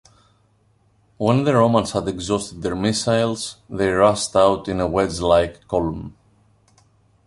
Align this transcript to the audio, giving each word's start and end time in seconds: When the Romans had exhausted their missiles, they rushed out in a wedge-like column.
When 1.17 1.43
the 1.43 1.53
Romans 1.53 1.91
had 1.91 2.07
exhausted 2.07 2.63
their 2.63 2.73
missiles, 2.75 3.57
they 3.69 3.89
rushed 3.91 4.35
out 4.35 4.67
in 4.67 4.79
a 4.79 4.87
wedge-like 4.87 5.67
column. 5.67 6.17